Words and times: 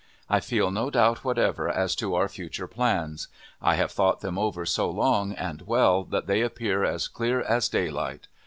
I 0.27 0.39
feel 0.39 0.71
no 0.71 0.89
doubt 0.89 1.23
whatever 1.23 1.69
as 1.69 1.93
to 1.97 2.15
our 2.15 2.27
future 2.27 2.65
plans. 2.65 3.27
I 3.61 3.75
have 3.75 3.91
thought 3.91 4.21
them 4.21 4.35
over 4.35 4.65
so 4.65 4.89
long 4.89 5.33
and 5.33 5.61
well 5.61 6.03
that 6.05 6.25
they 6.25 6.41
appear 6.41 6.83
as 6.83 7.07
clear 7.07 7.41
as 7.41 7.69
daylight. 7.69 8.27